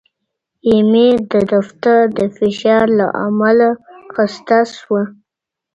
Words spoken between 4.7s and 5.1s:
شوه.